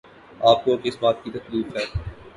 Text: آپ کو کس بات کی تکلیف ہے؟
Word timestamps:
آپ 0.41 0.63
کو 0.65 0.77
کس 0.77 0.97
بات 0.99 1.23
کی 1.23 1.31
تکلیف 1.31 1.75
ہے؟ 1.77 1.85